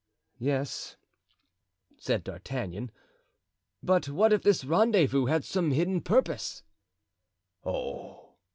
"Yes," 0.39 0.95
said 1.99 2.23
D'Artagnan; 2.23 2.89
"but 3.83 4.09
what 4.09 4.33
if 4.33 4.41
this 4.41 4.65
rendezvous 4.65 5.25
had 5.27 5.45
some 5.45 5.69
hidden 5.69 6.01
purpose?" 6.01 6.63
"Oh!" 7.63 8.33